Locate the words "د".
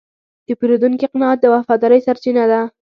0.47-0.49, 1.41-1.45